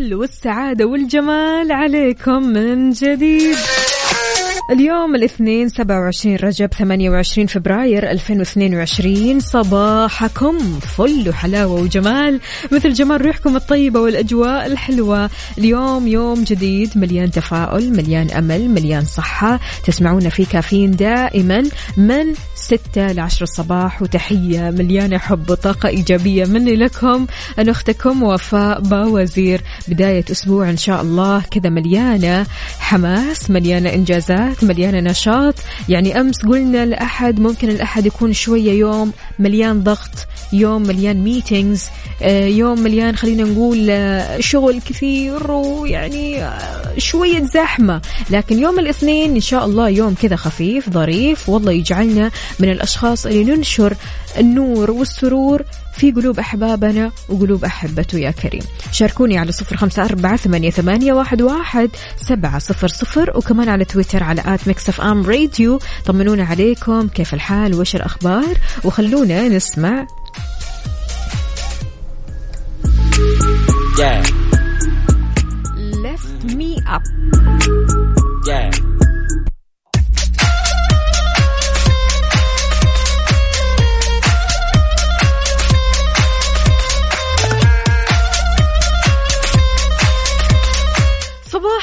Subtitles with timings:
[0.00, 3.56] الفل والسعادة والجمال عليكم من جديد.
[4.70, 12.40] اليوم الاثنين 27 رجب 28 فبراير 2022 صباحكم فل وحلاوة وجمال.
[12.72, 15.30] مثل جمال ريحكم الطيبة والأجواء الحلوة.
[15.58, 19.60] اليوم يوم جديد مليان تفاؤل مليان أمل مليان صحة.
[19.84, 21.62] تسمعونا في كافيين دائما
[21.96, 24.02] من 6 ل 10 الصباح.
[24.02, 27.26] وتحية مليانة حب وطاقة إيجابية مني لكم.
[27.58, 29.60] أنا أختكم وفاء باوزير.
[29.88, 32.46] بداية أسبوع إن شاء الله كذا مليانة
[32.78, 34.59] حماس مليانة إنجازات.
[34.64, 35.54] مليانة نشاط.
[35.88, 40.10] يعني أمس قلنا الأحد ممكن الأحد يكون شوية يوم مليان ضغط
[40.52, 41.84] يوم مليان ميتينجز
[42.46, 48.00] يوم مليان خلينا نقول آه، شغل كثير ويعني آه، شوية زحمة.
[48.30, 53.44] لكن يوم الاثنين إن شاء الله يوم كذا خفيف ظريف والله يجعلنا من الأشخاص اللي
[53.44, 53.96] ننشر
[54.38, 58.62] النور والسرور في قلوب أحبابنا وقلوب أحبته يا كريم.
[58.92, 64.22] شاركوني على صفر خمسة أربعة ثمانية, ثمانية واحد, واحد سبعة صفر صفر وكمان على تويتر
[64.22, 65.78] على at Mix FM Radio.
[66.06, 67.08] طمنونا عليكم.
[67.08, 70.06] كيف الحال؟ وش الأخبار؟ وخلونا نسمع.
[74.00, 74.22] Yeah,
[76.04, 77.04] Lift Me Up.
[78.46, 78.89] Yeah.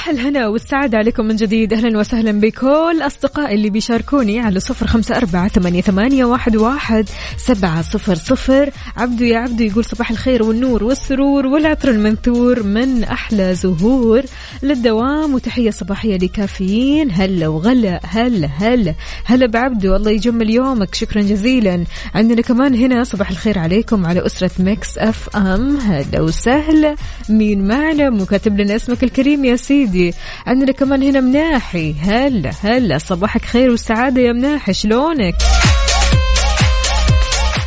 [0.09, 1.73] الهنا والسعادة عليكم من جديد.
[1.73, 7.81] أهلا وسهلا بكل أصدقائي اللي بيشاركوني على صفر خمسة أربعة ثمانية, ثمانية واحد, واحد سبعة
[7.81, 8.69] صفر صفر.
[8.97, 14.23] عبدو يا عبدو يقول صباح الخير والنور والسرور والعطر المنثور من أحلى زهور
[14.63, 17.11] للدوام وتحية صباحية لكافيين.
[17.11, 18.93] هلا وغلا هلا هلا
[19.25, 19.95] هلا بعبدو.
[19.95, 20.95] الله يجمل يومك.
[20.95, 21.83] شكرا جزيلا.
[22.15, 25.77] عندنا كمان هنا صباح الخير عليكم على أسرة Mix FM.
[25.77, 26.95] هلا وسهلا.
[27.29, 29.96] مين معنا؟ مو كاتب لنا اسمك الكريم يا سيدي.
[30.47, 31.95] عندنا كمان هنا مناحي.
[32.01, 34.73] هلا هلا صباحك خير والسعادة يا مناحي.
[34.73, 35.35] شلونك؟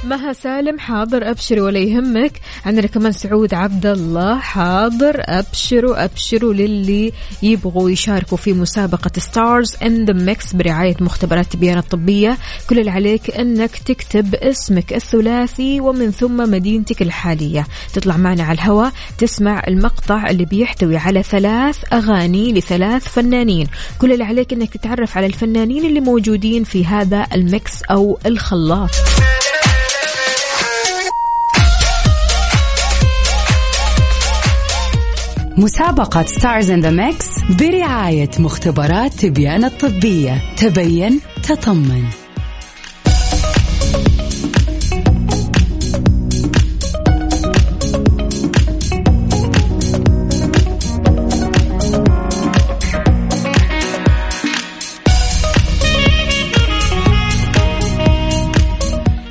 [0.05, 2.33] مها سالم حاضر ابشري ولا يهمك.
[2.67, 7.13] عندنا كمان سعود عبد الله حاضر أبشروا أبشروا للي
[7.43, 12.39] يبغوا يشاركوا في مسابقة Stars in the Mix برعاية مختبرات تبيان الطبية.
[12.71, 17.67] كل اللي عليك إنك تكتب اسمك الثلاثي ومن ثم مدينتك الحالية.
[17.93, 23.67] تطلع معنا على الهواء تسمع المقطع اللي بيحتوي على ثلاث أغاني لثلاث فنانين.
[23.99, 28.91] كل اللي عليك إنك تتعرف على الفنانين اللي موجودين في هذا ال mix أو الخلاط.
[35.61, 37.27] مسابقة Stars in the Mix
[37.61, 40.43] برعاية مختبرات تبيان الطبية.
[40.57, 42.05] تبين تطمن.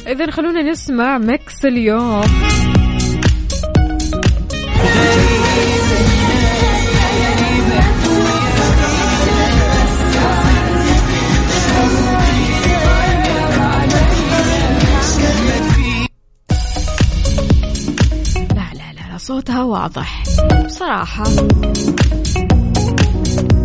[0.07, 2.21] إذا خلونا نسمع ميكس اليوم.
[19.29, 20.23] صوتها واضح.
[20.65, 21.23] بصراحة.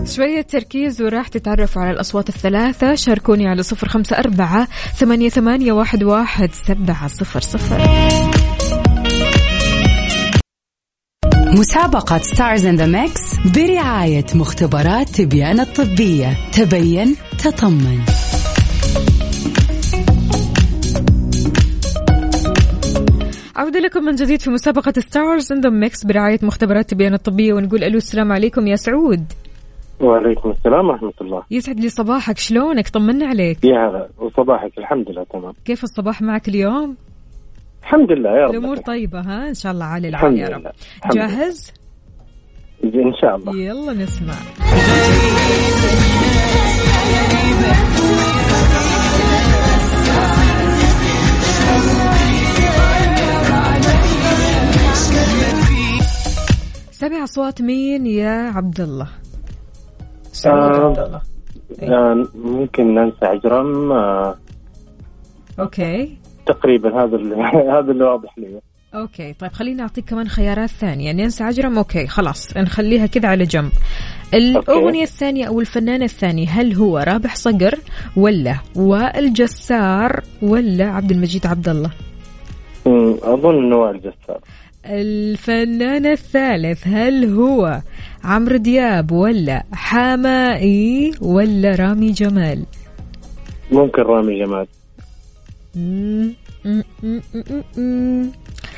[0.05, 2.95] شوية تركيز وراح تتعرفوا على الأصوات الثلاثة.
[2.95, 7.89] شاركوني على صفر خمسة أربعة ثمانية, ثمانية واحد, واحد سبعة صفر صفر.
[11.35, 13.21] مسابقة Stars in the Mix
[13.55, 16.37] برعاية مختبرات تبيان الطبية.
[16.53, 18.01] تبين تطمن.
[23.57, 27.85] عودة لكم من جديد في مسابقة Stars in the Mix برعاية مختبرات تبيان الطبية ونقول
[27.85, 29.25] ألو السلام عليكم يا سعود.
[30.01, 31.43] وعليكم السلام ورحمة الله.
[31.51, 33.65] يسعد لي صباحك شلونك؟ طمنا عليك.
[33.65, 35.53] يا هلا وصباحك الحمد لله تمام.
[35.65, 36.97] كيف الصباح معك اليوم؟
[37.83, 38.51] الحمد لله يا رب.
[38.51, 40.67] الأمور طيبة ها؟ إن شاء الله عالي الحمد العال يا رب.
[40.97, 41.27] الحمد لله.
[41.27, 41.73] جاهز؟
[42.85, 43.57] إن شاء الله.
[43.57, 44.35] يلا نسمع.
[57.25, 59.09] أصوات مين يا عبد الله
[60.33, 60.87] سعود آه.
[60.87, 61.21] عبد الله
[61.83, 64.35] آه، ممكن نانسي عجرم آه،
[65.61, 66.17] okay.
[66.47, 67.37] تقريبا هذا اللي
[67.79, 68.61] هذا اللي واضح لي.
[68.95, 69.33] okay.
[69.33, 71.13] طيب خليني أعطيك كمان خيارات ثانية.
[71.13, 72.57] نانسي عجرم؟ okay خلاص.
[72.57, 73.71] نخليها كذا على جنب.
[74.35, 77.75] الأغنية الثانية أو الفنان الثاني هل هو رابح صقر
[78.17, 81.91] ولا وائل جسار ولا عبد المجيد عبد الله
[83.23, 84.41] أظن إنه وائل جسار.
[84.87, 87.81] الفنان الثالث هل هو
[88.25, 92.65] عمرو دياب ولا حمائي ولا رامي جمال؟
[93.73, 94.67] ممكن رامي جمال.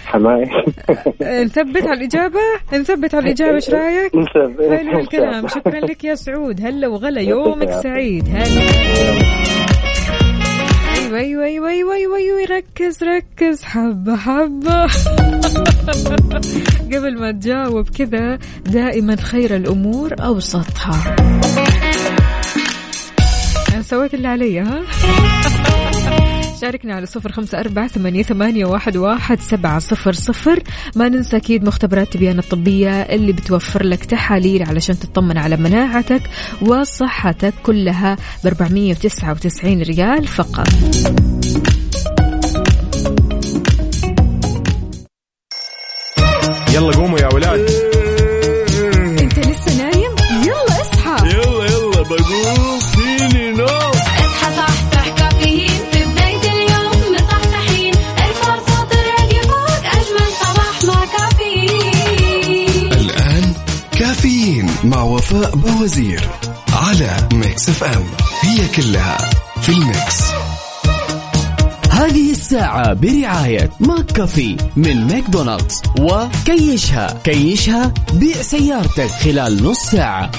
[0.06, 0.42] حماي
[1.44, 2.40] نثبت على الإجابة؟
[2.72, 4.12] نثبت على الإجابة إيش رأيك؟
[4.70, 6.60] حلو الكلام شكرا لك يا سعود.
[6.60, 8.28] هلا وغلا يومك سعيد.
[8.28, 9.75] هلا.
[10.96, 13.62] أيوه أيوه أيوه أيوه أيوه أيوه ركز ركز.
[13.64, 14.86] حبة حبة.
[16.92, 21.16] قبل ما تجاوب كذا دائما خير الأمور أوسطها.
[23.74, 24.82] أنا سويت اللي علي ها؟
[26.60, 30.62] شاركنا على صفر خمسة أربعة ثمانية, ثمانية واحد, واحد سبعة صفر صفر.
[30.96, 36.22] ما ننسى أكيد مختبرات تبيان الطبية اللي بتوفر لك تحاليل علشان تطمن على مناعتك
[36.62, 40.68] وصحتك كلها ب 499 ريال فقط.
[46.74, 47.85] يلا قوموا يا ولاد.
[64.86, 66.28] مع وفاء بوزير
[66.72, 68.04] على Mix FM.
[68.42, 69.30] هي كلها
[69.60, 70.22] في ال mix.
[71.90, 80.30] هذه الساعة برعاية McCafé من ماكدونالدز وكيشها كيشها بيع سيارتك خلال نص ساعة.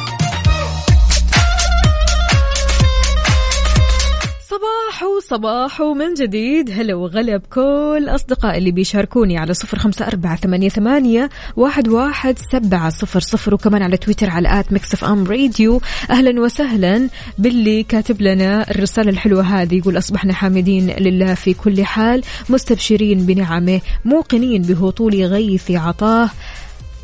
[4.58, 6.72] صباحو صباحو من جديد.
[6.72, 12.90] هلا وغلا بكل أصدقاء اللي بيشاركوني على صفر خمسة أربعة ثمانية, ثمانية واحد, واحد سبعة
[12.90, 15.82] صفر صفر وكمان على تويتر على at Mix FM Radio.
[16.10, 22.24] أهلا وسهلا باللي كاتب لنا الرسالة الحلوة هذه يقول أصبحنا حامدين لله في كل حال
[22.50, 26.30] مستبشرين بنعمه موقنين بهطول غيث عطاه.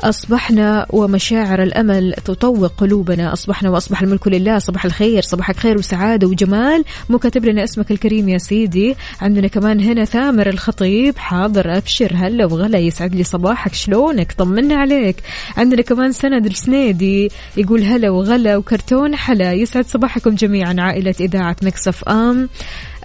[0.04, 3.32] أصبحنا ومشاعر الأمل تطوق قلوبنا.
[3.32, 4.58] أصبحنا وأصبح الملك لله.
[4.58, 5.22] صباح الخير.
[5.22, 6.84] صباحك خير وسعادة وجمال.
[7.08, 8.96] مو كاتب لنا اسمك الكريم يا سيدي.
[9.20, 11.18] عندنا كمان هنا ثامر الخطيب.
[11.18, 12.12] حاضر أبشر.
[12.14, 12.78] هلا وغلا.
[12.78, 13.74] يسعد لي صباحك.
[13.74, 15.16] شلونك؟ طمنا عليك.
[15.56, 17.30] عندنا كمان سند السنيدي.
[17.56, 19.52] يقول هلا وغلا وكرتون حلا.
[19.52, 20.76] يسعد صباحكم جميعا.
[20.78, 22.48] عائلة إذاعة مكسف أم.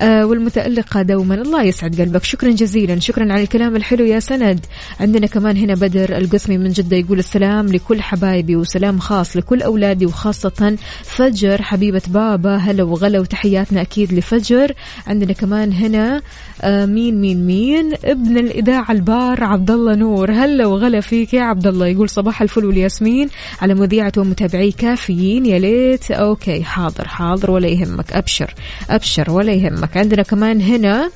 [0.02, 1.36] والمتألقة دوما.
[1.36, 2.24] الله يسعد قلبك.
[2.24, 3.00] شكرا جزيلا.
[3.00, 4.66] شكرا على الكلام الحلو يا سند.
[5.00, 10.06] عندنا كمان هنا بدر القسمي من جدة يقول السلام لكل حبايبي وسلام خاص لكل أولادي
[10.06, 11.62] وخاصة فجر.
[11.62, 14.74] حبيبة بابا هلا وغلا وتحياتنا أكيد لفجر.
[15.08, 16.22] عندنا كمان هنا
[16.62, 20.32] آه، مين مين مين؟ ابن الإذاعة البار عبد الله نور.
[20.32, 23.30] هلا وغلا فيك يا عبد الله يقول صباح الفل والياسمين.
[23.62, 25.46] على مذيعة ومتابعي كافيين.
[25.46, 26.12] يا ليت.
[26.12, 27.52] أوكي حاضر حاضر.
[27.52, 28.14] ولا يهمك.
[28.14, 28.54] أبشر
[28.90, 29.89] أبشر ولا يهمك.
[29.96, 31.12] عندنا كمان هنا.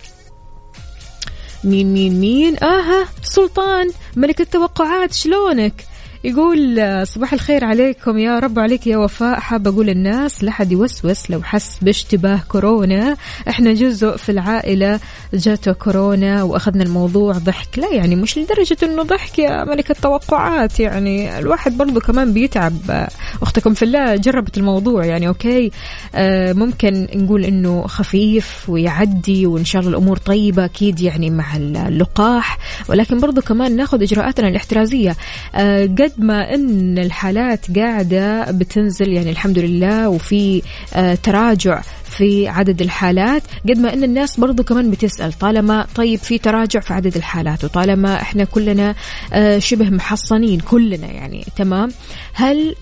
[1.64, 5.86] مين مين مين؟ آها سلطان ملك التوقعات شلونك؟
[6.26, 8.18] يقول صباح الخير عليكم.
[8.18, 9.40] يا رب عليك يا وفاء.
[9.40, 13.18] حاب أقول الناس لا حد يوسوس لو حس باشتباه كورونا.
[13.50, 15.00] إحنا جزء في العائلة
[15.34, 17.80] جاته كورونا وأخذنا الموضوع ضحك.
[17.80, 20.80] لا يعني مش لدرجة إنه ضحك يا ملك التوقعات.
[20.80, 23.08] يعني الواحد برضو كمان بيتعب.
[23.42, 25.06] أختكم في الله جربت الموضوع.
[25.06, 25.72] يعني أوكي
[26.16, 32.58] آه، ممكن نقول إنه خفيف ويعدي وإن شاء الله الأمور طيبة أكيد يعني مع اللقاح.
[32.90, 35.16] ولكن برضو كمان ناخذ إجراءاتنا الاحترازية.
[35.56, 40.62] آه، قد ما إن الحالات قاعدة بتنزل يعني الحمد لله وفي
[40.94, 46.38] آه، تراجع في عدد الحالات قد ما إن الناس برضو كمان بتسأل طالما طيب في
[46.38, 48.96] تراجع في عدد الحالات وطالما إحنا كلنا
[49.34, 51.92] آه، شبه محصنين كلنا يعني تمام؟
[52.34, 52.76] هل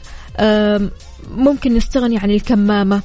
[1.38, 3.02] ممكن نستغني عن الكمامة؟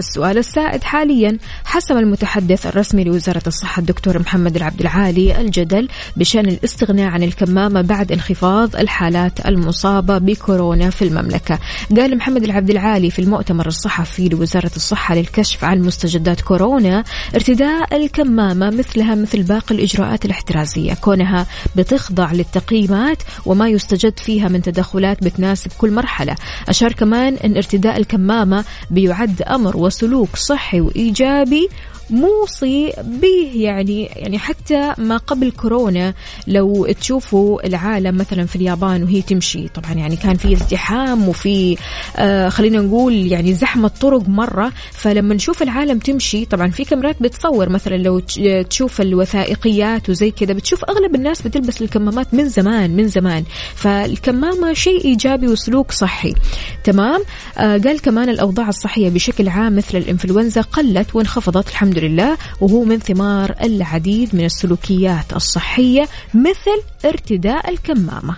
[0.00, 7.10] السؤال السائد حاليا حسم المتحدث الرسمي لوزارة الصحة الدكتور محمد العبد العالي الجدل بشأن الاستغناء
[7.10, 11.58] عن الكمامة بعد انخفاض الحالات المصابة بكورونا في المملكة.
[11.96, 17.04] قال محمد العبد العالي في المؤتمر الصحفي لوزارة الصحة للكشف عن مستجدات كورونا
[17.34, 20.94] ارتداء الكمامة مثلها مثل باقي الإجراءات الاحترازية.
[20.94, 26.34] كونها بتخضع للتقييمات وما يستجد فيها من تدخلات بتناسب كل مرحلة.
[26.68, 31.68] أشار كمان أن ارتداء الكمامة بيعد أمر وسلوك صحي وإيجابي
[32.10, 36.14] موصي به يعني يعني حتى ما قبل كورونا
[36.46, 39.68] لو تشوفوا العالم مثلا في اليابان وهي تمشي.
[39.68, 41.76] طبعا يعني كان في ازدحام وفي
[42.16, 44.72] آه خلينا نقول يعني زحمة طرق مرة.
[44.92, 47.68] فلما نشوف العالم تمشي طبعا في كاميرات بتصور.
[47.68, 48.40] مثلا لو تش-
[48.70, 53.44] تشوف الوثائقيات وزي كذا بتشوف أغلب الناس بتلبس الكمامات من زمان من زمان.
[53.74, 56.34] فالكمامة شيء إيجابي وسلوك صحي.
[56.84, 57.20] تمام؟
[57.58, 62.98] آه قال كمان الأوضاع الصحية بشكل عام مثل الإنفلونزا قلت وانخفضت الحمد لله وهو من
[62.98, 68.36] ثمار العديد من السلوكيات الصحية مثل ارتداء الكمامة.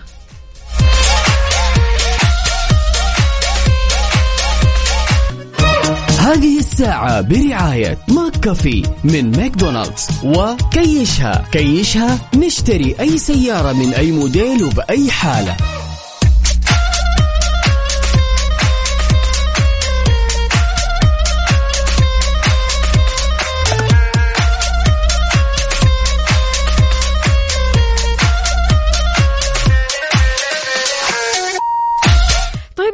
[6.19, 10.07] هذه الساعة برعاية McCafé من ماكدونالدز.
[10.23, 15.57] وكيشها كيشها نشتري أي سيارة من أي موديل وبأي حالة.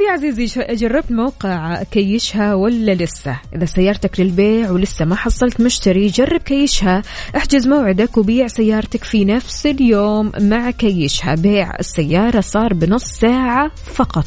[0.10, 7.02] عزيزي جربت موقع كيشها ولا لسه؟ إذا سيارتك للبيع ولسه ما حصلت مشتري جرب كيشها.
[7.38, 11.36] احجز موعدك وبيع سيارتك في نفس اليوم مع كيشها.
[11.36, 14.26] بيع السيارة صار بنص ساعة فقط.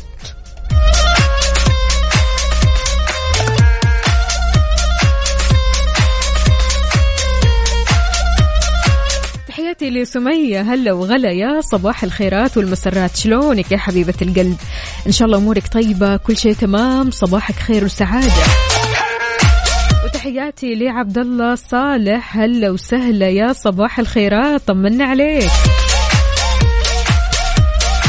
[9.72, 10.60] تحياتي لسمية.
[10.60, 13.16] هلا وغلا يا صباح الخيرات والمسرات.
[13.16, 14.56] شلونك يا حبيبة القلب؟
[15.06, 18.32] إن شاء الله أمورك طيبة كل شيء تمام صباحك خير وسعادة.
[20.04, 22.36] وتحياتي لعبد الله صالح.
[22.36, 25.50] هلا وسهلا يا صباح الخيرات طمنا عليك.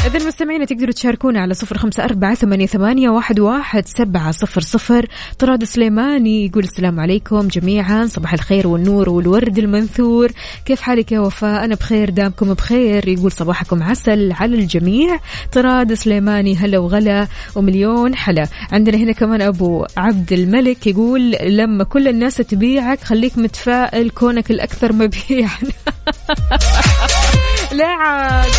[0.06, 5.06] إذا مستمعينا تقدروا تشاركونا على صفر خمسة أربعة ثمانية, ثمانية واحد, واحد سبعة صفر صفر.
[5.40, 10.32] طراد سليماني يقول السلام عليكم جميعا صباح الخير والنور والورد المنثور.
[10.66, 13.08] كيف حالك يا وفاء؟ أنا بخير دامكم بخير.
[13.08, 15.20] يقول صباحكم عسل على الجميع.
[15.52, 18.48] طراد سليماني هلا وغلا ومليون حلا.
[18.72, 24.94] عندنا هنا كمان أبو عبد الملك يقول لما كل الناس تبيعك خليك متفائل كونك الأكثر
[24.94, 25.58] مبيعا.
[27.74, 28.52] لا عاد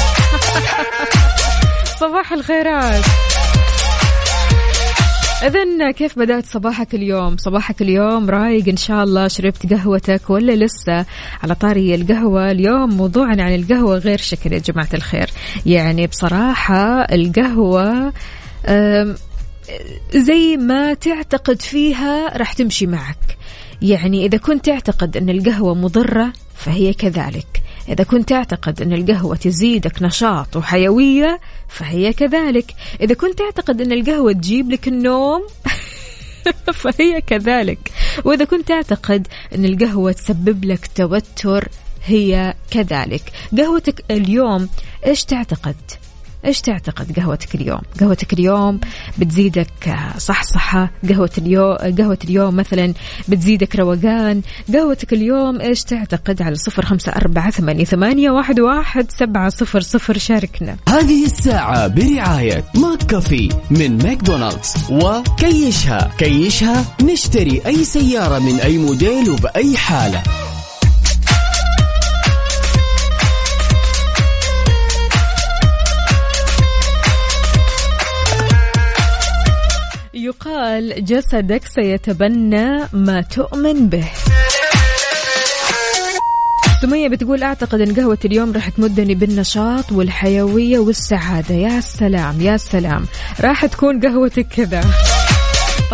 [2.01, 3.05] صباح الخيرات.
[5.43, 11.07] إذا كيف بدأت صباحك اليوم؟ صباحك اليوم رايق إن شاء الله؟ شربت قهوتك ولا لسه؟
[11.43, 15.31] على طاري القهوة اليوم موضوعنا عن القهوة غير شكل يا جماعة الخير،
[15.67, 18.13] يعني بصراحة القهوة
[20.15, 23.37] زي ما تعتقد فيها راح تمشي معك.
[23.83, 27.64] يعني إذا كنت تعتقد أن القهوة مضرة فهي كذلك.
[27.89, 32.75] إذا كنت تعتقد أن القهوة تزيدك نشاط وحيوية فهي كذلك.
[33.01, 35.43] إذا كنت تعتقد أن القهوة تجيب لك النوم
[36.83, 37.93] فهي كذلك.
[38.25, 41.69] وإذا كنت تعتقد أن القهوة تسبب لك توتر
[42.05, 43.23] هي كذلك.
[43.59, 44.69] قهوتك اليوم
[45.07, 45.77] إيش تعتقد؟
[46.45, 48.81] إيش تعتقد قهوتك اليوم؟ قهوتك اليوم
[49.19, 52.95] بتزيدك صحصحة، قهوة اليوم قهوة اليوم مثلا
[53.29, 54.43] بتزيدك روقان،
[54.75, 60.19] قهوتك اليوم إيش تعتقد؟ على صفر خمسة أربعة ثمانية, ثمانية واحد, واحد سبعة صفر صفر
[60.19, 60.77] شاركنا.
[60.89, 66.11] هذه الساعة برعاية McCafé من ماكدونالدز وكيشها.
[66.19, 70.23] كيشها نشتري أي سيارة من أي موديل وبأي حالة.
[80.25, 84.09] يقال جسدك سيتبنى ما تؤمن به.
[86.83, 91.55] سمية بتقول أعتقد أن قهوة اليوم راح تمدني بالنشاط والحيوية والسعادة.
[91.55, 93.07] يا سلام يا سلام.
[93.41, 94.85] راح تكون قهوتك كذا.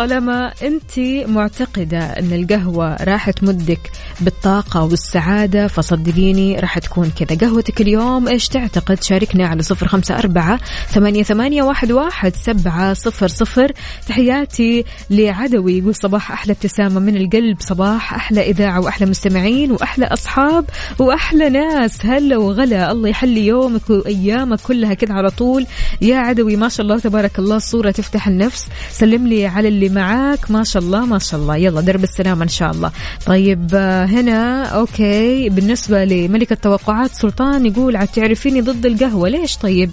[0.01, 3.91] طالما أنت معتقدة أن القهوة راح تمدك
[4.21, 7.37] بالطاقة والسعادة فصدقيني راح تكون كذا.
[7.37, 13.27] قهوتك اليوم إيش تعتقد؟ شاركنا على صفر خمسة أربعة ثمانية, ثمانية واحد, واحد سبعة صفر
[13.27, 13.71] صفر.
[14.07, 20.65] تحياتي لعدوي يقول صباح أحلى ابتسامة من القلب صباح أحلى إذاعة وأحلى مستمعين وأحلى أصحاب
[20.99, 22.05] وأحلى ناس.
[22.05, 25.65] هلا وغلا الله يحلي يومك وأيامك كلها كذا على طول.
[26.01, 28.67] يا عدوي ما شاء الله تبارك الله الصورة تفتح النفس.
[28.91, 30.51] سلم لي على اللي معاك.
[30.51, 31.55] ما شاء الله ما شاء الله.
[31.57, 32.91] يلا درب السلامة إن شاء الله.
[33.25, 35.49] طيب آه، هنا أوكي.
[35.49, 39.29] بالنسبة لملك التوقعات سلطان يقول عاد تعرفيني ضد القهوة.
[39.29, 39.91] ليش طيب؟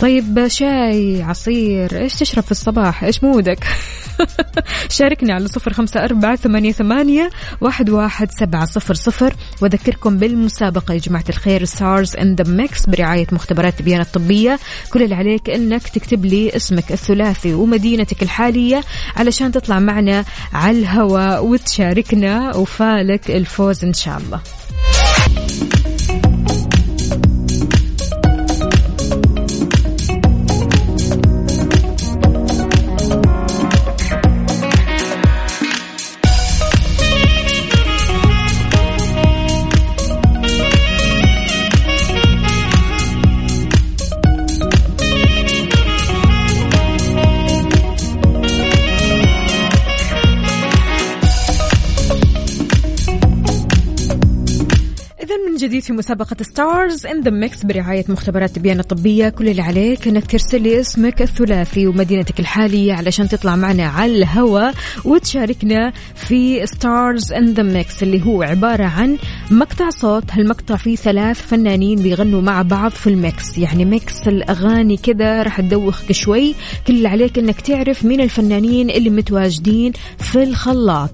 [0.00, 3.64] طيب شاي عصير إيش تشرب في الصباح؟ إيش mood ك؟
[4.96, 10.98] شاركنا على صفر خمسة أربعة ثمانية, ثمانية واحد, واحد سبعة صفر صفر وذكركم بالمسابقة يا
[10.98, 14.58] جماعة الخير Stars in the Mix برعاية مختبرات تبيان الطبية.
[14.92, 18.80] كل اللي عليك إنك تكتب لي اسمك الثلاثي ومدينتك الحالية
[19.16, 24.40] علشان تطلع معنا على الهواء وتشاركنا وفالك الفوز إن شاء الله.
[55.86, 59.28] في مسابقة Stars in the Mix برعاية مختبرات تبيان الطبية.
[59.28, 64.74] كل اللي عليك إنك ترسل لي اسمك الثلاثي ومدينتك الحالية علشان تطلع معنا على الهواء
[65.04, 69.18] وتشاركنا في Stars in the Mix اللي هو عبارة عن
[69.50, 70.24] مقطع صوت.
[70.30, 73.58] هالمقطع فيه ثلاث فنانين بيغنوا مع بعض في ال mix.
[73.58, 76.54] يعني mix الأغاني كذا راح تدوخك شوي.
[76.86, 81.10] كل اللي عليك إنك تعرف مين الفنانين اللي متواجدين في الخلاط.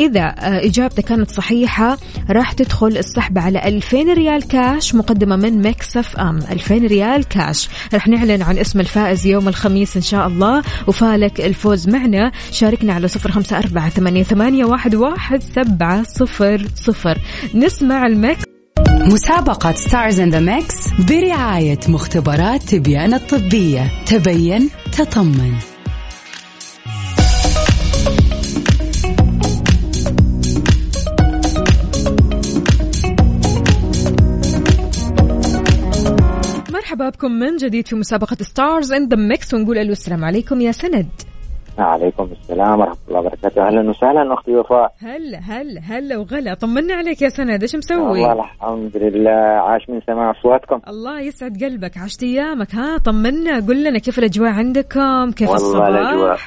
[0.00, 1.98] إذا آه، إجابتك كانت صحيحة
[2.30, 6.38] راح تدخل السحب على 2000 ريال كاش مقدمة من Mix FM.
[6.50, 7.68] 2000 ريال كاش.
[7.94, 12.32] راح نعلن عن اسم الفائز يوم الخميس إن شاء الله وفالك الفوز معنا.
[12.50, 14.64] شاركنا على صفر خمسة أربعة ثمانية,
[14.94, 17.18] واحد, سبعة صفر صفر.
[17.54, 18.42] نسمع ال mix
[18.82, 23.90] مسابقة Stars in the Mix برعاية مختبرات تبيان الطبية.
[24.06, 25.71] تبين تطمن.
[36.92, 40.72] مرحبا بكم من جديد في مسابقة Stars in the Mix ونقول ألو السلام عليكم يا
[40.72, 41.08] سند.
[41.78, 43.66] عليكم السلام ورحمة الله وبركاته.
[43.66, 44.92] أهلا وسهلا أختي وفاء.
[45.02, 46.54] هلا هلا هلا وغلا.
[46.54, 47.62] طمنا عليك يا سند.
[47.62, 49.30] إيش مسوي؟ والله الحمد لله.
[49.30, 50.80] عاش من سماع أصواتكم.
[50.88, 51.98] الله يسعد قلبك.
[51.98, 52.74] عشت أيامك.
[52.74, 53.60] ها طمنا.
[53.60, 56.38] قل لنا كيف الأجواء عندكم؟ كيف والله الصباح؟ الأجواء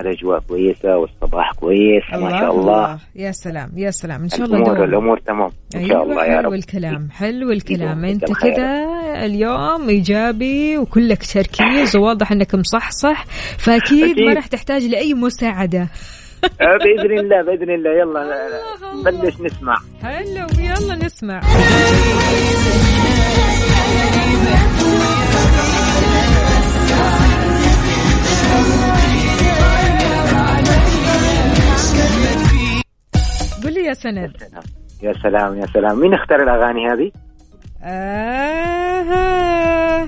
[0.00, 2.98] الأجواء كويسة والصباح كويس ما شاء الله.
[3.16, 4.22] يا سلام يا سلام.
[4.22, 4.84] إن شاء الله الأمور دوم.
[4.84, 5.50] الأمور تمام.
[5.72, 6.52] شاء أيوة الله يا حلو رب.
[6.52, 8.04] الكلام حلو الكلام.
[8.04, 8.24] أنت.
[8.24, 8.84] كذا
[9.24, 13.24] اليوم إيجابي وكلك تركيز وواضح إنك مصحصح
[13.58, 14.32] فأكيد ما.
[14.34, 15.88] راح تحتاج لأي مساعدة.
[16.44, 17.90] آه، بإذن الله بإذن الله.
[17.90, 19.02] يلا الله.
[19.04, 19.76] بلش نسمع.
[20.02, 21.40] حلو يلا نسمع.
[33.64, 34.32] قل لي يا سند.
[35.02, 36.00] يا سلام يا سلام.
[36.00, 37.10] مين اختار الأغاني هذه؟
[37.82, 38.86] آه.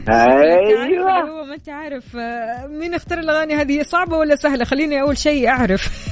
[0.09, 1.21] أيوة.
[1.21, 5.49] هو ما انت عارف آه، مين اختار الأغاني هذه؟ صعبة ولا سهلة؟ خليني أول شيء
[5.49, 6.09] أعرف.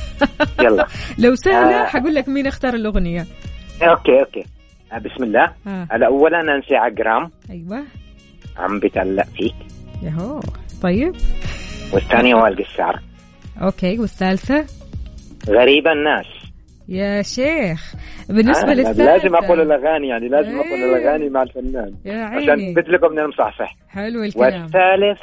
[0.61, 0.87] يلا.
[1.25, 1.87] لو سهلة آه.
[1.87, 3.27] حقول لك مين اختار الأغنية.
[3.83, 4.45] okay okay.
[4.93, 5.53] آه، بسم الله.
[5.67, 7.31] ها الأولا نانسي عجرام.
[7.51, 7.83] أيوه.
[8.57, 9.55] عم بتعلق فيك.
[10.03, 10.41] يهو.
[10.83, 11.17] طيب.
[11.93, 13.01] والثانية وائل جسار.
[13.63, 14.65] أوكي والثالثة؟
[15.49, 16.27] غريبة الناس.
[16.89, 17.95] يا شيخ
[18.29, 19.05] بالنسبة آه، للثالثة.
[19.05, 20.97] لازم أقول الأغاني يعني لازم أقول إيه.
[20.97, 21.95] الأغاني مع الفنان.
[22.05, 22.71] يا عشان عيني.
[22.73, 23.77] اثبت لكم اني مصحصح.
[23.89, 24.63] حلو الكلام.
[24.63, 25.21] والثالث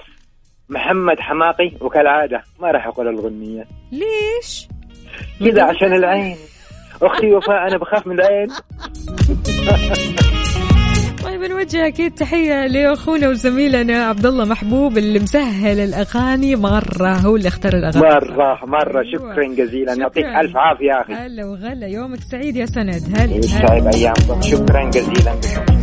[0.70, 4.68] محمد حماقي وكالعادة ما راح أقول الاغنيه ليش؟
[5.40, 6.36] كذا عشان العين.
[7.02, 8.48] أختي وفاء أنا بخاف من العين.
[11.44, 17.48] طيب نوجه أكيد تحيه لأخونا وزميلنا عبد الله محبوب اللي مسهل الأغاني مرة هو اللي
[17.48, 18.06] اختار الأغاني.
[18.06, 19.02] مرة مرة.
[19.02, 19.34] أيوة.
[19.34, 19.94] شكرا جزيلا.
[19.94, 21.14] يعطيك ألف عافية يا أخي.
[21.14, 21.88] هلا وغلا.
[21.88, 23.04] يومك سعيد يا سند.
[23.16, 23.36] هلا.
[23.36, 25.34] يسعد ايامكم شكرا جزيلا.
[25.34, 25.74] بكم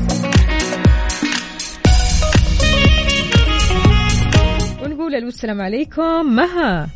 [4.84, 6.34] ونقول ألو السلام عليكم.
[6.36, 6.88] مها.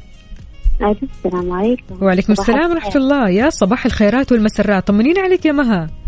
[1.24, 2.03] السلام عليكم.
[2.03, 2.70] وعليكم السلام.
[2.70, 3.29] ورحمة الله.
[3.29, 4.87] يا صباح الخيرات والمسرات.
[4.87, 6.03] طمنين عليك يا مها.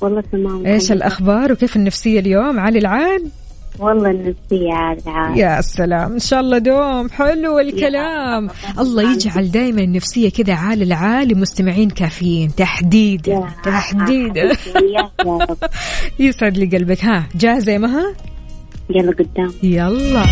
[0.00, 0.92] والله تمام إيش.
[0.92, 3.30] الأخبار وكيف النفسية اليوم؟ عالي العال
[3.78, 7.08] والله النفسية عاد يا سلام إن شاء الله دوم.
[7.08, 8.48] حلو الكلام.
[8.78, 12.54] الله يجعل دائما النفسية كذا عال العال لمستمعين كافيين.
[12.54, 14.52] تحديدا تحديدا.
[16.18, 17.04] يسعد لي قلبك.
[17.04, 18.14] ها جاهزة يا مها؟
[18.90, 19.52] يلا قدام.
[19.62, 20.24] يلا.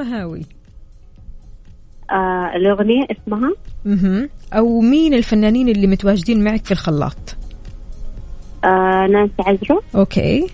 [0.00, 0.42] المهاوي؟
[2.10, 3.52] آه الأغنية اسمها؟
[3.84, 4.28] مهم.
[4.52, 7.36] أو مين الفنانين اللي متواجدين معك في الخلاط؟
[8.64, 10.46] آه نانسي عزرو أوكي.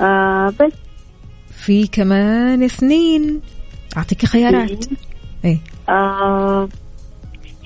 [0.00, 0.72] آه بس.
[1.50, 3.40] في كمان اثنين.
[3.96, 4.84] أعطيك خيارات.
[5.44, 5.58] إيه.
[5.88, 6.68] آه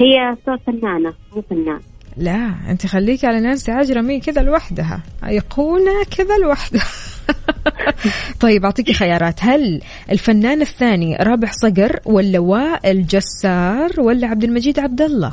[0.00, 1.80] هي صوت فنانة مو فنان.
[2.16, 5.02] لا أنت خليكي على نانسي عجرمي كذا لوحدها.
[5.24, 6.86] ايقونه كذا لوحدها.
[8.40, 9.40] طيب أعطيكي خيارات.
[9.40, 15.32] هل الفنان الثاني رابح صقر ولا وائل جسار ولا عبد المجيد عبد الله؟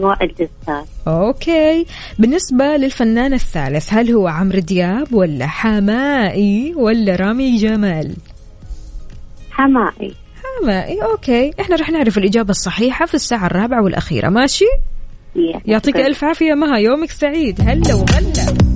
[0.00, 1.86] وائل جسار okay.
[2.18, 8.16] بالنسبة للفنان الثالث هل هو عمرو دياب ولا حماقي ولا رامي جمال؟
[9.50, 10.14] حماقي.
[10.42, 11.50] حماقي okay.
[11.60, 14.28] إحنا رح نعرف الإجابة الصحيحة في الساعة الرابعة والأخيرة.
[14.28, 14.64] ماشي.
[15.64, 17.60] يعطيك ألف عافية مها يومك سعيد.
[17.60, 18.71] هلا وغلا.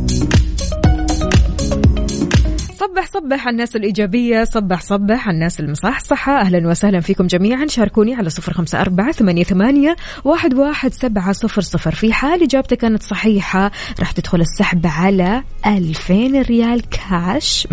[2.86, 6.40] صبح صبح على الناس الإيجابية صبح صبح على الناس المصحصحة.
[6.40, 7.66] أهلا وسهلا فيكم جميعا.
[7.66, 11.94] شاركوني على صفر خمسة أربعة ثمانية, ثمانية واحد, واحد سبعة صفر صفر.
[11.94, 13.70] في حال إجابتك كانت صحيحة
[14.00, 17.68] راح تدخل السحب على ألفين ريال كاش.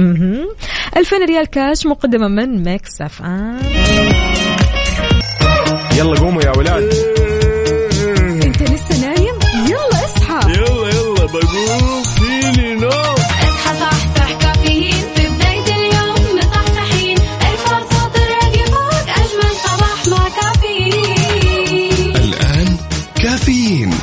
[0.98, 3.60] ألفين ريال كاش مقدمة من ميكس أف أم.
[5.98, 7.13] يلا قوموا يا ولاد.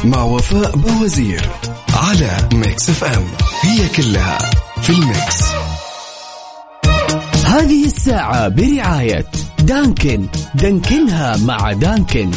[0.05, 1.51] مع وفاء بوزير
[1.95, 3.25] على ميكس اف ام
[3.63, 4.39] هي كلها
[4.83, 5.45] في الميكس
[7.47, 9.27] هذه الساعة برعاية
[9.63, 10.27] دانكن.
[10.55, 12.31] دانكنها مع دانكن.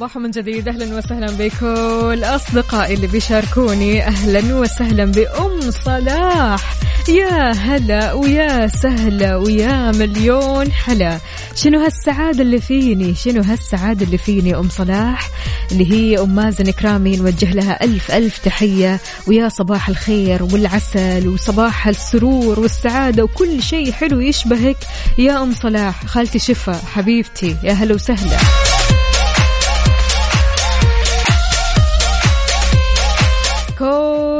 [0.00, 4.06] صباح من جديد أهلا وسهلا بكل أصدقائي اللي بيشاركوني.
[4.06, 6.74] أهلا وسهلا بأم صلاح.
[7.08, 11.18] يا هلا ويا سهلا ويا مليون حلا
[11.54, 15.30] شنو هالسعادة اللي فيني؟ شنو هالسعادة اللي فيني أم صلاح؟
[15.72, 19.00] اللي هي أم مازن كرامي نوجه لها ألف ألف تحية.
[19.26, 24.76] ويا صباح الخير والعسل وصباح السرور والسعادة وكل شيء حلو يشبهك.
[25.18, 28.36] يا أم صلاح خالتي شفا حبيبتي يا هلا وسهلا.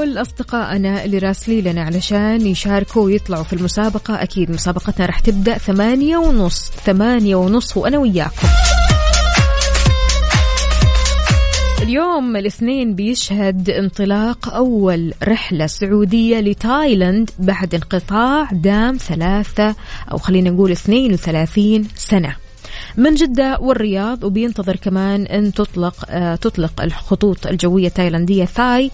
[0.01, 6.17] كل أصدقائنا اللي راسلي لنا علشان يشاركوا ويطلعوا في المسابقة أكيد مسابقتنا راح تبدأ ثمانية
[6.17, 8.49] ونص ثمانية ونص وأنا وياكم.
[11.83, 19.75] اليوم الاثنين بيشهد انطلاق أول رحلة سعودية لتايلاند بعد انقطاع دام ثلاثة
[20.13, 22.37] أو خلينا نقول 32 سنة.
[22.97, 28.91] من جدة والرياض وبينتظر كمان أن تطلق آه تطلق الخطوط الجوية التايلاندية ثاي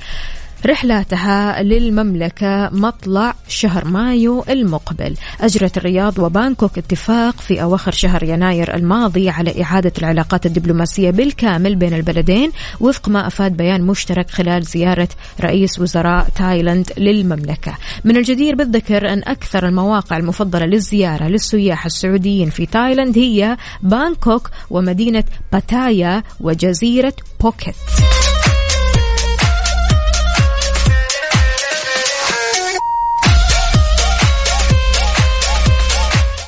[0.66, 5.16] رحلاتها للمملكة مطلع شهر مايو المقبل.
[5.40, 11.94] أجرت الرياض وبانكوك اتفاق في أواخر شهر يناير الماضي على إعادة العلاقات الدبلوماسية بالكامل بين
[11.94, 15.08] البلدين وفق ما أفاد بيان مشترك خلال زيارة
[15.40, 17.74] رئيس وزراء تايلاند للمملكة.
[18.04, 25.24] من الجدير بالذكر أن أكثر المواقع المفضلة للزيارة للسياح السعوديين في تايلاند هي بانكوك ومدينة
[25.52, 27.74] باتايا وجزيرة بوكيت.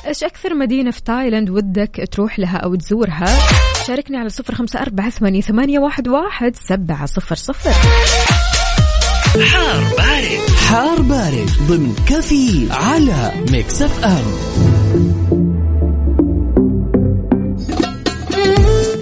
[0.09, 3.39] إيش أكثر مدينة في تايلاند ودك تروح لها أو تزورها؟
[3.87, 7.71] شاركني على صفر خمسة أربعة ثمانية, ثمانية واحد, واحد سبعة صفر صفر.
[9.43, 10.49] حار بارد.
[10.69, 14.78] حار بارد ضمن كافيه على ميكس أف أم.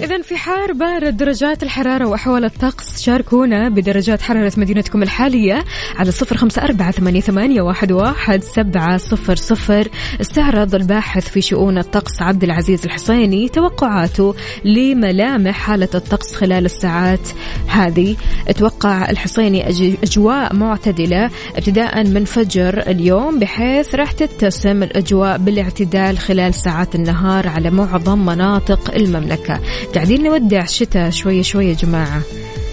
[0.08, 3.02] إذا في حار بارد درجات الحرارة وأحوال الطقس.
[3.02, 5.64] شاركونا بدرجات حرارة مدينتكم الحالية
[5.96, 9.88] على صفر خمسة أربعة ثمانية, واحد, سبعة صفر صفر.
[10.20, 17.28] استعرض الباحث في شؤون الطقس عبد العزيز الحسيني توقعاته لملامح حالة الطقس خلال الساعات
[17.66, 18.16] هذه.
[18.56, 26.54] توقع الحسيني أج- أجواء معتدلة ابتداء من فجر اليوم بحيث راح تتسم الأجواء بالاعتدال خلال
[26.54, 29.60] ساعات النهار على معظم مناطق المملكة.
[29.98, 32.22] قاعدين نودع الشتاء شوية شوية يا جماعة.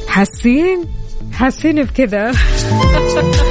[0.07, 0.83] حاسين؟
[1.33, 2.31] حاسين بكذا؟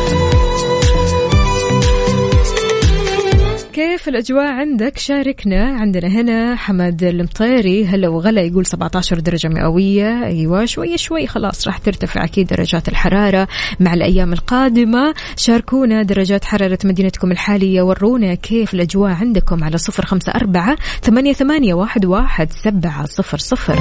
[3.74, 7.86] كيف الأجواء عندك؟ شاركنا عندنا هنا حمد المطيري.
[7.86, 10.24] هلا وغلا يقول 17 درجة مئوية.
[10.24, 13.48] أيوة شوي شوي خلاص راح ترتفع أكيد درجات الحرارة
[13.80, 15.14] مع الأيام القادمة.
[15.36, 17.82] شاركونا درجات حرارة مدينتكم الحالية.
[17.82, 23.78] ورونا كيف الأجواء عندكم على صفر خمسة أربعة ثمانية, ثمانية واحد, واحد سبعة صفر صفر.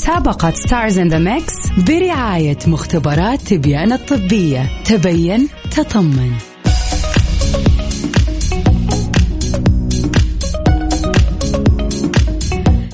[0.00, 1.54] مسابقة Stars in the Mix
[1.88, 4.66] برعاية مختبرات تبيان الطبية.
[4.84, 6.32] تبين تطمن.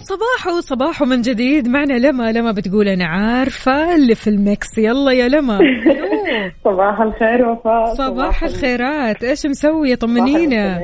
[0.02, 1.68] صباحو صباحو من جديد.
[1.68, 5.58] معنا لما لما بتقول أنا عارفة اللي في المكس يلا يا لما.
[6.64, 7.94] صباح الخير وفاء.
[7.94, 9.24] صباح الخيرات.
[9.24, 10.80] إيش مسويه طمنينا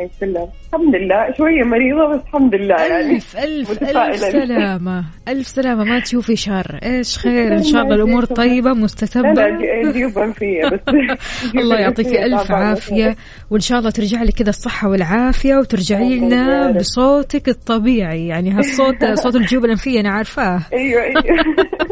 [0.75, 1.33] الحمد لله.
[1.39, 3.15] شوية مريضة بس الحمد لله يعني.
[3.17, 4.17] ألف ألف ألف.
[4.17, 5.05] سلامة.
[5.29, 5.85] ألف سلامة.
[5.85, 6.79] ما تشوفي شر.
[6.83, 8.25] إيش خير؟ إن شاء الله الله الأمور.
[8.25, 10.81] طيبة مستتبة لا بس
[11.61, 13.17] الله يعطيك ألف عافية.
[13.51, 16.71] وإن شاء الله ترجع لك كذا الصحة والعافية وترجعي لنا.
[16.71, 18.27] بصوتك الطبيعي.
[18.27, 20.61] يعني هالصوت صوت الجيوب الأنفية أنا عارفاه.
[20.73, 21.23] أيوه أيوه.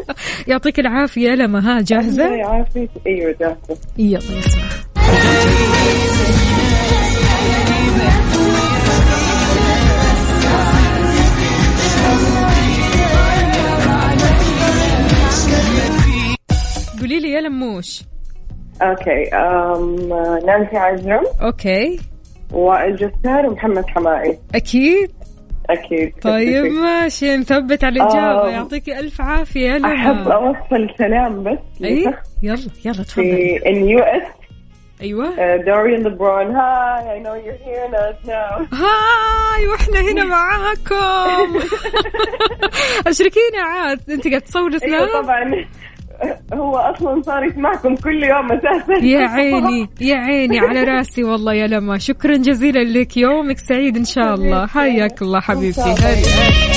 [0.47, 2.89] يعطيك العافية لما ها الله جاهزة يعافيك.
[3.07, 4.63] أيوه جاهزة يلا نسمع.
[16.99, 18.03] قولي لي يا لموش.
[18.81, 19.95] أوكي أم
[20.45, 21.23] نانسي عجرم.
[21.41, 21.99] okay.
[22.53, 24.39] وائل جسار ومحمد حماقي.
[24.55, 25.11] أكيد.
[25.69, 26.13] أكيد.
[26.21, 27.37] طيب ماشي.
[27.37, 28.47] نثبت على الإجابة.
[28.47, 28.49] آه.
[28.49, 29.69] يعطيك ألف عافية.
[29.69, 34.27] يا أحب لما أوصل سلام بس أي لشخص يلا يلا تفضلي في ال US.
[35.01, 35.29] أيوة.
[35.57, 36.55] دوريان ليبرون.
[36.55, 41.59] Hi I know you're hearing us now hi وإحنا هنا معاكم.
[43.07, 43.99] اشركينا عاد.
[44.09, 45.65] أنت قاعد تصور Snap أيوه طبعا.
[46.53, 49.05] هو أصلا صار يسمعكم كل يوم أساسا.
[49.05, 51.97] يا عيني يا عيني على راسي والله يا لما.
[51.97, 54.67] شكرا جزيلا لك يومك سعيد إن شاء الله.
[54.67, 55.81] حياك الله حبيبتي.
[55.81, 56.70] هلا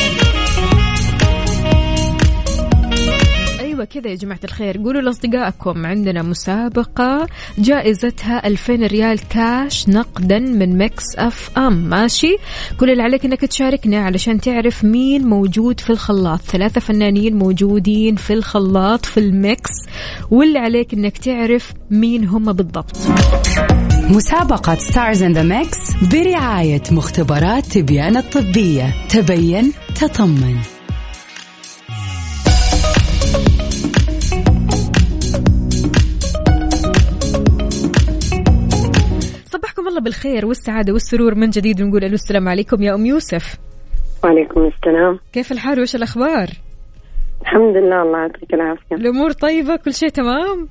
[3.85, 4.79] أيوه كذا يا جماعة الخير.
[4.79, 7.27] قولوا لأصدقائكم عندنا مسابقة
[7.59, 11.89] جائزتها 2000 ريال كاش نقدا من مكس أف أم.
[11.89, 12.37] ماشي؟
[12.81, 16.41] كل اللي عليك إنك تشاركنا علشان تعرف مين موجود في الخلاط.
[16.41, 19.73] ثلاثة فنانين موجودين في الخلاط في المكس
[20.31, 22.97] واللي عليك إنك تعرف مين هم بالضبط.
[24.11, 25.79] مسابقة Stars in the Mix
[26.13, 28.95] برعاية مختبرات تبيان الطبية.
[29.09, 30.74] تبين تطمن.
[39.95, 43.57] الله بالخير والسعادة والسرور من جديد ونقول ألو السلام عليكم يا أم يوسف.
[44.25, 45.19] وعليكم السلام.
[45.33, 46.49] كيف الحال وش الأخبار؟
[47.43, 48.97] الحمد لله الله يعطيك العافية.
[48.97, 50.69] الأمور طيبة؟ كل شيء تمام؟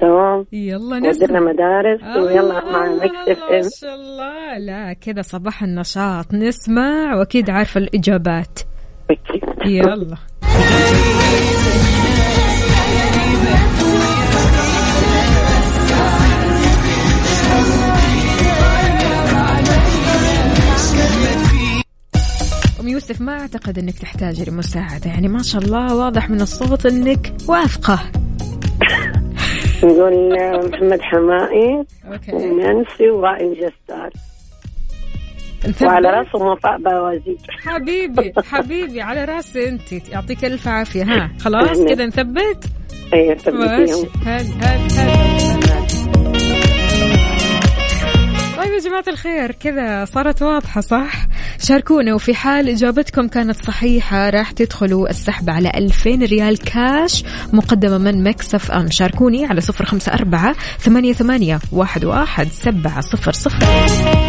[0.00, 0.46] تمام.
[0.52, 1.40] يلا نسمع.
[1.40, 4.58] مدارس ويلا الله، مع ميكس اف ام ما شاء الله.
[4.58, 6.34] لا كذا صباح النشاط.
[6.34, 8.60] نسمع وأكيد عارفة الإجابات.
[9.66, 10.16] يلا.
[23.08, 28.00] يوسف ما أعتقد إنك تحتاجي لمساعده يعني ما شاء الله واضح من الصوت إنك واثقة.
[29.84, 30.36] نقول
[30.72, 31.84] محمد حمائي
[32.32, 33.04] ونانسي
[33.54, 34.10] جسار
[35.68, 37.38] نثبت؟ وعلى راسهم وفاء بوازيك.
[37.64, 39.92] حبيبي حبيبي على راسي أنت.
[39.92, 41.02] يعطيك ألف عافية.
[41.02, 42.64] ها خلاص كذا نثبت
[43.12, 43.34] ماشي.
[43.34, 45.65] ثبتيهم هل هل هل.
[48.66, 51.26] طيب يا جماعة الخير كذا صارت واضحة صح؟
[51.58, 58.24] شاركونا وفي حال إجابتكم كانت صحيحة راح تدخلوا السحب على 2000 ريال كاش مقدمة من
[58.24, 64.25] مكسف أم شاركوني على صفر خمسة أربعة ثمانية ثمانية واحد واحد سبعة صفر صفر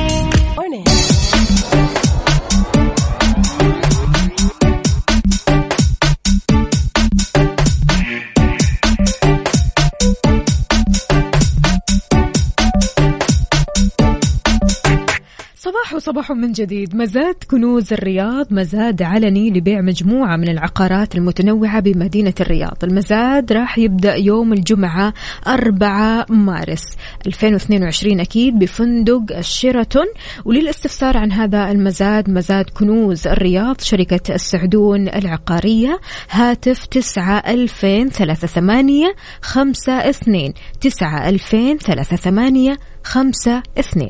[15.78, 16.96] صباح وصباح من جديد.
[16.96, 22.78] مزاد كنوز الرياض مزاد علني لبيع مجموعة من العقارات المتنوعة بمدينة الرياض.
[22.84, 25.14] المزاد راح يبدأ يوم الجمعة
[25.48, 26.84] 4 مارس
[27.28, 30.06] 2022 أكيد بفندق الشيراتون.
[30.46, 39.94] وللاستفسار عن هذا المزاد مزاد كنوز الرياض شركة السعدون العقارية هاتف 9 2000 38 5
[39.94, 44.10] 2 9 2000 38 5 2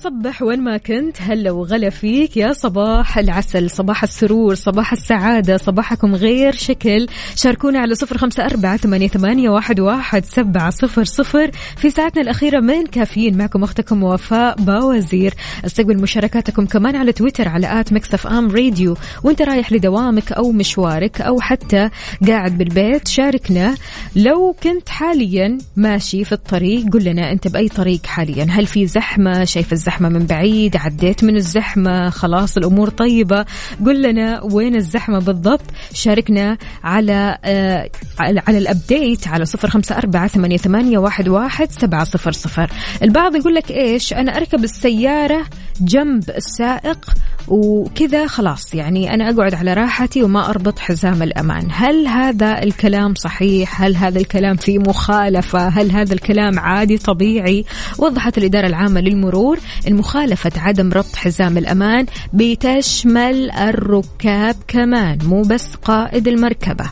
[0.00, 1.16] صبح وين ما كنت.
[1.20, 7.06] هلا وغلا فيك يا صباح العسل صباح السرور صباح السعادة صباحكم غير شكل.
[7.36, 11.50] شاركونا على صفر خمسة أربعة ثمانية, واحد سبعة صفر صفر.
[11.76, 15.34] في ساعتنا الأخيرة من كافيين معكم أختكم وفاء باوزير.
[15.66, 18.96] استقبل مشاركاتكم كمان على تويتر على at ميكس اف ام راديو.
[19.24, 21.90] وانت رايح لدوامك أو مشوارك أو حتى
[22.28, 23.74] قاعد بالبيت شاركنا.
[24.16, 28.46] لو كنت حاليا ماشي في الطريق قل لنا أنت بأي طريق حاليا.
[28.50, 33.44] هل في زحمة شايف الزحمة من بعيد عديت من الزحمة خلاص الأمور طيبة.
[33.86, 35.60] قل لنا وين الزحمة بالضبط.
[35.92, 42.32] شاركنا على آه على الأبديت على صفر خمسة أربعة ثمانية, ثمانية واحد, واحد سبعة صفر
[42.32, 42.70] صفر.
[43.02, 45.46] البعض يقول لك إيش؟ أنا أركب السيارة
[45.80, 47.10] جنب السائق
[47.50, 48.74] وكذا خلاص.
[48.74, 51.68] يعني أنا أقعد على راحتي وما أربط حزام الأمان.
[51.70, 57.64] هل هذا الكلام صحيح؟ هل هذا الكلام فيه مخالفة؟ هل هذا الكلام عادي طبيعي؟
[57.98, 59.58] وضحت الإدارة العامة للمرور
[59.88, 66.84] أن مخالفة عدم ربط حزام الأمان بتشمل الركاب كمان مو بس قائد المركبة.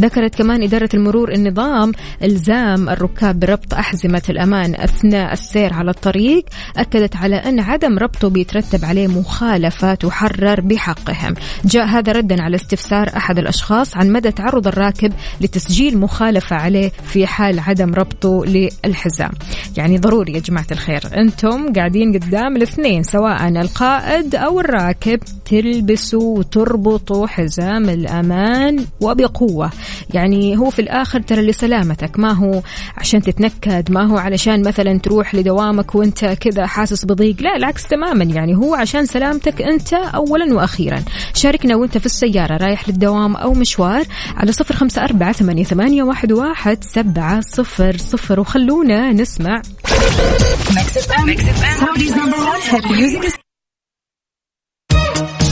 [0.00, 6.44] ذكرت كمان إدارة المرور النظام إلزام الركاب بربط أحزمة الأمان أثناء السير على الطريق.
[6.76, 11.34] أكدت على أن عدم ربطه بيترتب عليه مخالفة تحرر بحقهم.
[11.64, 17.26] جاء هذا ردا على استفسار أحد الأشخاص عن مدى تعرض الراكب لتسجيل مخالفة عليه في
[17.26, 19.30] حال عدم ربطه للحزام.
[19.76, 21.02] يعني ضروري يا جماعة الخير.
[21.16, 29.70] أنتم قاعدين قدام الاثنين سواء القائد أو الراكب تلبسوا وتربطوا حزام الأمان وبقوة.
[30.14, 32.18] يعني هو في الآخر ترى لسلامتك.
[32.18, 32.62] ما هو
[32.96, 37.36] عشان تتنكد ما هو علشان مثلا تروح لدوامك وانت كذا حاسس بضيق.
[37.40, 38.24] لا العكس تماما.
[38.24, 41.02] يعني هو عشان سلامتك أنت اولا وأخيرا.
[41.34, 44.04] شاركنا وانت في السيارة رايح للدوام أو مشوار
[44.36, 48.40] على صفر خمسة أربعة ثمانية, واحد سبعة صفر صفر.
[48.40, 49.62] وخلونا نسمع.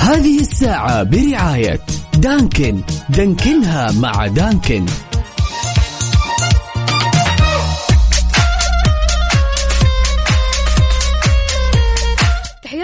[0.01, 1.81] هذه الساعة برعاية
[2.23, 2.81] دانكن.
[3.09, 4.87] دانكنها مع دانكن.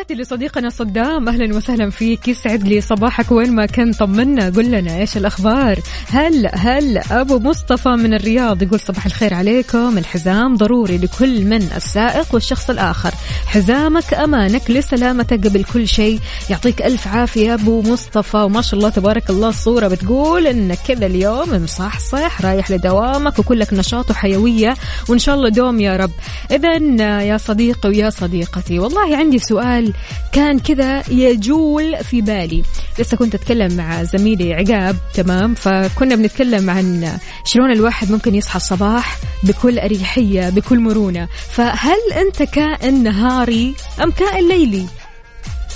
[0.08, 2.28] تحياتي لصديقنا صدام أهلا وسهلا فيك.
[2.28, 4.50] يسعد لي صباحك وين ما كان طمنا.
[4.50, 10.56] قل لنا إيش الأخبار؟ هل هل أبو مصطفى من الرياض يقول صباح الخير عليكم؟ الحزام
[10.56, 13.10] ضروري لكل من السائق والشخص الآخر.
[13.46, 16.20] حزامك أمانك لسلامتك قبل كل شيء.
[16.50, 18.36] يعطيك ألف عافية أبو مصطفى.
[18.36, 24.10] وما شاء الله تبارك الله الصورة بتقول انك كذا اليوم مصحصح رايح لدوامك وكلك نشاط
[24.10, 24.74] وحيوية.
[25.08, 26.12] وإن شاء الله دوم يا رب.
[26.50, 26.76] اذا
[27.22, 29.92] يا صديقي ويا صديقتي والله عندي سؤال.
[30.32, 32.62] كان كذا يجول في بالي.
[32.98, 39.18] لسه كنت أتكلم مع زميلي عقاب تمام؟ فكنا بنتكلم عن شلون الواحد ممكن يصحى الصباح
[39.42, 41.28] بكل أريحية بكل مرونة.
[41.50, 44.86] فهل أنت كائن نهاري أم كائن ليلي؟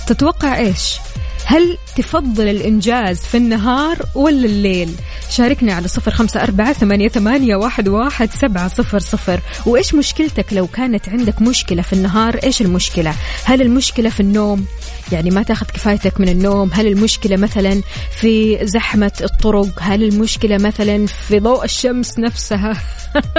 [0.07, 0.97] تتوقع إيش؟
[1.45, 4.89] هل تفضل الإنجاز في النهار ولا الليل؟
[5.29, 9.39] شاركنا على صفر خمسة أربعة ثمانية, ثمانية واحد, واحد سبعة صفر صفر.
[9.65, 14.65] وإيش مشكلتك لو كانت عندك مشكلة في النهار؟ إيش المشكلة؟ هل المشكلة في النوم؟
[15.11, 17.81] يعني ما تاخذ كفايتك من النوم؟ هل المشكلة مثلا
[18.19, 22.73] في زحمة الطرق؟ هل المشكلة مثلا في ضوء الشمس نفسها؟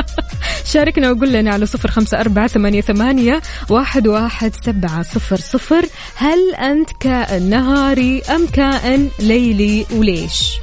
[0.73, 5.87] شاركنا وقول لنا على صفر خمسة أربعة ثمانية, ثمانية واحد, واحد سبعة صفر صفر.
[6.15, 10.59] هل أنت كائن نهاري أم كائن ليلي وليش؟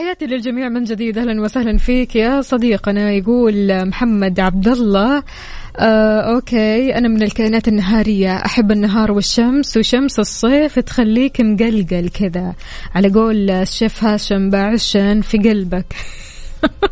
[0.00, 1.18] تحياتي للجميع من جديد.
[1.18, 5.22] أهلا وسهلا فيك يا صديقنا يقول محمد عبد الله
[5.78, 6.94] آه، أوكي.
[6.94, 8.36] أنا من الكائنات النهارية.
[8.36, 12.54] أحب النهار والشمس وشمس الصيف تخليك مقلقل كذا.
[12.94, 15.86] على قول الشيف هاشم باعشن في قلبك.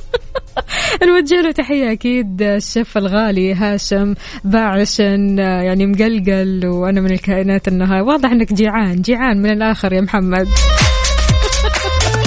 [1.08, 8.02] نوجه له تحية أكيد الشيف الغالي هاشم باعشن يعني مقلقل وأنا من الكائنات النهار.
[8.02, 9.02] واضح أنك جيعان.
[9.02, 10.46] جيعان من الآخر يا محمد.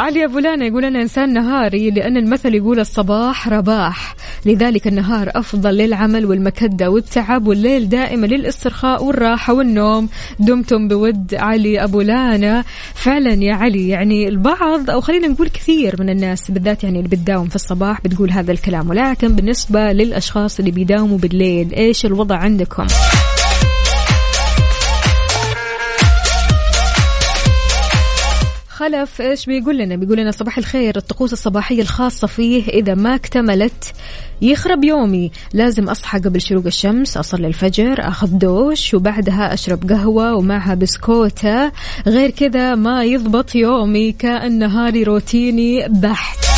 [0.00, 4.16] علي أبو لانا يقول أنا إنسان نهاري لأن المثل يقول الصباح رباح.
[4.46, 10.08] لذلك النهار أفضل للعمل والمكدة والتعب والليل دائما للإسترخاء والراحة والنوم.
[10.38, 12.64] دمتم بود علي أبو لانا.
[12.94, 17.48] فعلا يا علي يعني البعض أو خلينا نقول كثير من الناس بالذات يعني اللي بتداوم
[17.48, 18.90] في الصباح بتقول هذا الكلام.
[18.90, 22.86] ولكن بالنسبة للأشخاص اللي بيداوموا بالليل إيش الوضع عندكم؟
[28.80, 33.92] خلف إيش بيقول لنا؟ بيقول لنا صباح الخير الطقوس الصباحية الخاصة فيه إذا ما اكتملت
[34.42, 35.30] يخرب يومي.
[35.52, 41.72] لازم أصحى قبل شروق الشمس أصلي الفجر أخذ دوش وبعدها أشرب قهوة ومعها بسكوتة.
[42.06, 46.49] غير كذا ما يضبط يومي كأن نهاري روتيني بحت.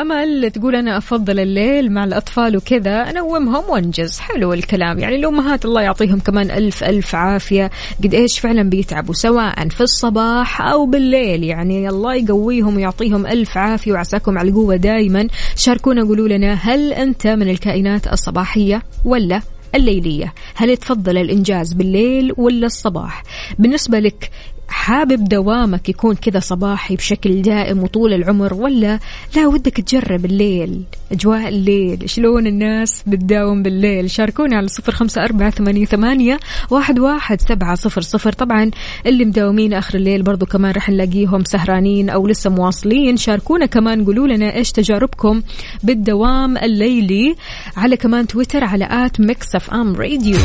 [0.00, 4.18] أمل تقول أنا أفضل الليل مع الأطفال وكذا أنومهم وأنجز.
[4.18, 4.98] حلو الكلام.
[4.98, 7.70] يعني الأمهات الله يعطيهم كمان ألف ألف عافية.
[8.04, 11.44] قد إيش فعلا بيتعبوا سواء في الصباح أو بالليل.
[11.44, 17.26] يعني الله يقويهم ويعطيهم ألف عافية وعساكم على القوة دائما شاركونا قولوا لنا هل أنت
[17.26, 19.40] من الكائنات الصباحية ولا
[19.74, 23.22] الليلية؟ هل تفضل الإنجاز بالليل ولا الصباح؟
[23.58, 24.30] بالنسبة لك
[24.68, 28.98] حابب دوامك يكون كذا صباحي بشكل دائم وطول العمر ولا
[29.36, 35.50] لا ودك تجرب الليل أجواء الليل شلون الناس بتداوم بالليل؟ شاركونا على صفر خمسة أربعة
[35.84, 36.38] ثمانية,
[36.70, 38.32] واحد, واحد سبعة صفر صفر.
[38.32, 38.70] طبعا
[39.06, 43.16] اللي مداومين آخر الليل برضو كمان رح نلاقيهم سهرانين أو لسه مواصلين.
[43.16, 45.42] شاركونا كمان قولوا لنا إيش تجاربكم
[45.82, 47.36] بالدوام الليلي
[47.76, 50.38] على كمان تويتر على at ميكس أف أم راديو.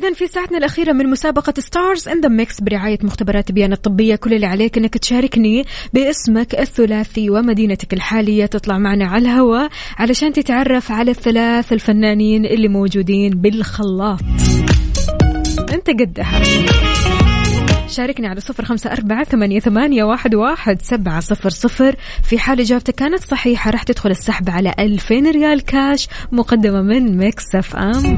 [0.00, 4.16] إذا في ساعتنا الأخيرة من مسابقة Stars in the Mix برعاية مختبرات بيان الطبية.
[4.16, 8.46] كل اللي عليك إنك تشاركني باسمك الثلاثي ومدينتك الحالية.
[8.46, 14.20] تطلع معنا على الهواء علشان تتعرف على الثلاث الفنانين اللي موجودين بالخلاط.
[15.72, 16.42] أنت قدها.
[17.88, 21.96] شاركني على صفر خمسة أربعة ثمانية, ثمانية واحد, واحد سبعة صفر صفر.
[22.22, 27.54] في حال إجابتك كانت صحيحة راح تدخل السحب على ألفين ريال كاش مقدمة من ميكس
[27.54, 28.16] أف أم.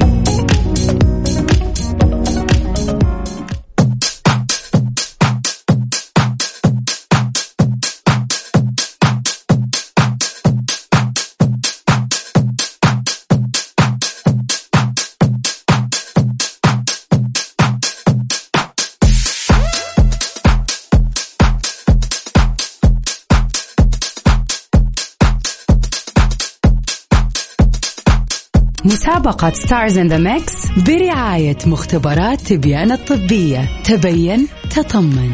[29.23, 33.59] مسابقة Stars in the Mix برعاية مختبرات بيان الطبية.
[33.85, 35.31] تبين تطمن.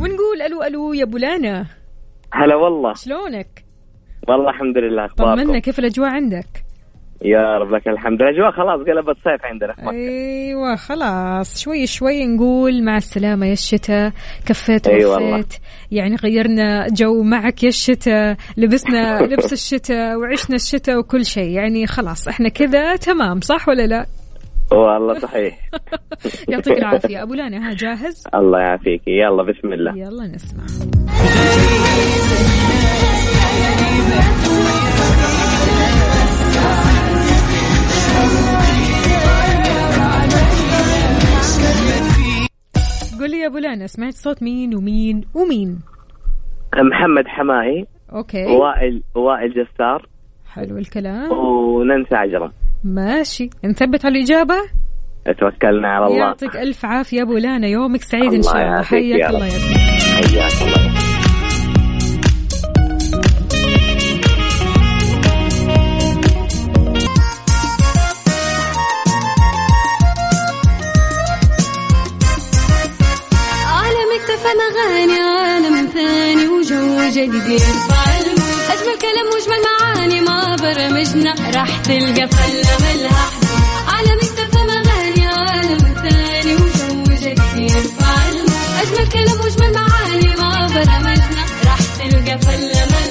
[0.00, 1.66] ونقول ألو ألو يا بولانا.
[2.32, 2.94] هلا والله.
[2.94, 3.64] شلونك؟
[4.28, 6.65] والله الحمد لله أخباركم؟ طمنا كيف الأجواء عندك؟
[7.24, 8.22] يا رب لك الحمد.
[8.22, 9.72] الاجواء خلاص قلبت صيف عندنا.
[9.72, 11.60] في مكه أيوه خلاص.
[11.62, 14.12] شوي شوي نقول مع السلامة يا الشتاء.
[14.46, 15.44] كفيت أي ووفيت والله.
[15.90, 18.36] يعني غيرنا جو معك يا الشتاء.
[18.56, 21.50] لبسنا لبس الشتاء وعشنا الشتاء وكل شيء.
[21.50, 24.06] يعني خلاص إحنا كذا تمام صح ولا لا؟
[24.72, 25.58] والله صحيح.
[26.48, 27.22] يعطيك العافية.
[27.22, 29.02] أبو لانا ها جاهز؟ الله يعافيك.
[29.06, 29.92] يلا بسم الله.
[29.96, 30.66] يلا نسمع.
[43.26, 45.78] قول لي يا أبو لانا سمعت صوت مين ومين ومين؟
[46.74, 48.44] محمد حمائي أوكي.
[48.44, 50.08] وائل وائل جسار.
[50.52, 51.32] حلو الكلام.
[51.32, 52.52] وننسى عجرم
[52.84, 53.50] ماشي.
[53.64, 54.54] نثبت على الإجابة؟
[55.40, 56.18] توكلنا على الله.
[56.18, 58.82] يعطيك ألف عافية أبو لانا يومك سعيد إن شاء الله.
[58.82, 59.30] حياك.
[59.30, 61.05] الله يا حياك الله.
[77.16, 78.40] وجو جديد يرفع المود
[78.70, 81.34] أجمل كلام وأجمل معاني ما برمجنا.
[81.54, 83.48] راح تلقى فلة ملها حدود.
[83.88, 87.90] عالم اكتفى اغاني عالم ثاني وجو جديد
[88.82, 91.44] أجمل كلام وأجمل معاني ما برمجنا.
[91.66, 93.05] راح تلقى فلة ملها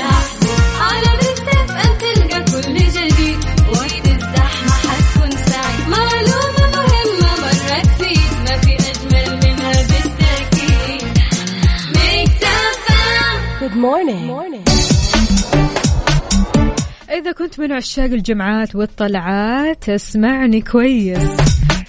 [17.09, 21.19] إذا كنت من عشاق الجمعات والطلعات اسمعني كويس.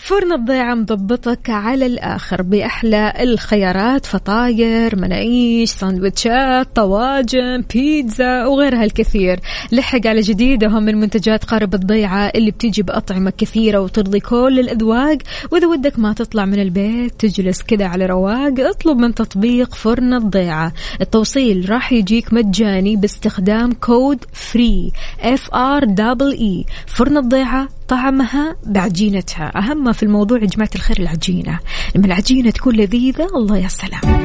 [0.06, 9.40] فرن الضيعة مضبطك على الآخر بأحلى الخيارات فطاير مناقيش ساندويتشات طواجن بيتزا وغيرها الكثير.
[9.72, 15.18] لحق على جديدهم من منتجات قارب الضيعة اللي بتيجي بأطعمة كثيرة وترضي كل الأذواق.
[15.52, 20.72] وإذا ودك ما تطلع من البيت تجلس كذا على رواق اطلب من تطبيق فرن الضيعة.
[21.00, 29.58] التوصيل راح يجيك مجاني باستخدام كود free F R double E فرن الضيعة طعمها بعجينتها.
[29.58, 31.58] أهم في الموضوع يا جماعة الخير العجينة.
[31.96, 34.24] لما العجينة تكون لذيذة الله يا سلام.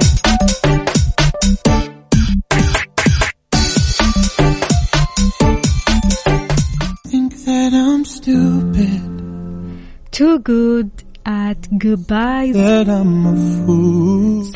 [10.12, 10.92] Too good
[11.26, 12.56] at goodbyes.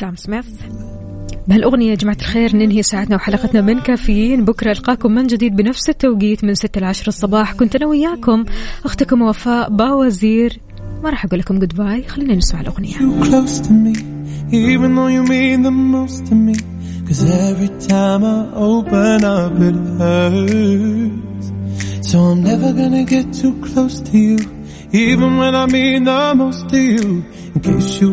[0.00, 0.46] سام سميث
[1.48, 6.44] بهالأغنية يا جماعة الخير ننهي ساعتنا وحلقتنا من كافيين بكرة ألقاكم من جديد بنفس التوقيت
[6.44, 8.44] من 6 ل 10 الصباح كنت أنا وياكم
[8.84, 10.60] أختكم وفاء باوزير
[11.02, 12.96] ما راح أقول لكم goodbye خلينا نسمع الأغنية.
[17.08, 18.38] Cause every time I
[18.70, 21.46] open up, it hurts.
[22.08, 24.38] So I'm never gonna get too close to you,
[24.92, 27.06] even when I mean the most to you.
[27.54, 28.10] In case you